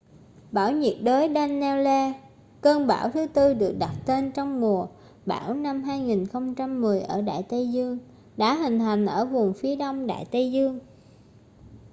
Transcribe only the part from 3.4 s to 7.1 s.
được đặt tên trong mùa bão năm 2010